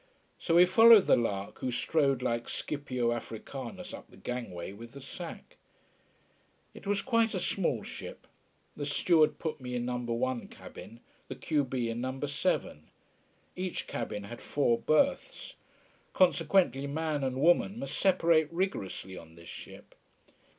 So 0.39 0.55
we 0.55 0.65
followed 0.65 1.05
the 1.05 1.15
lark 1.15 1.59
who 1.59 1.69
strode 1.71 2.23
like 2.23 2.49
Scipio 2.49 3.11
Africanus 3.11 3.93
up 3.93 4.09
the 4.09 4.17
gangway 4.17 4.71
with 4.71 4.93
the 4.93 4.99
sack. 4.99 5.57
It 6.73 6.87
was 6.87 7.03
quite 7.03 7.35
a 7.35 7.39
small 7.39 7.83
ship. 7.83 8.25
The 8.75 8.87
steward 8.87 9.37
put 9.37 9.61
me 9.61 9.75
in 9.75 9.85
number 9.85 10.11
one 10.11 10.47
cabin 10.47 11.01
the 11.27 11.35
q 11.35 11.63
b 11.63 11.87
in 11.87 12.01
number 12.01 12.27
seven. 12.27 12.89
Each 13.55 13.85
cabin 13.85 14.23
had 14.23 14.41
four 14.41 14.79
berths. 14.79 15.53
Consequently 16.13 16.87
man 16.87 17.23
and 17.23 17.39
woman 17.39 17.77
must 17.77 17.95
separate 17.99 18.51
rigorously 18.51 19.15
on 19.15 19.35
this 19.35 19.49
ship. 19.49 19.93